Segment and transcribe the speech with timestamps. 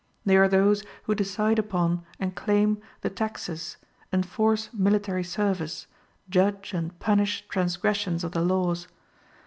[0.25, 3.77] They are those who decide upon and claim the taxes,
[4.11, 5.85] enforce military service,
[6.27, 8.87] judge and punish transgressions of the laws.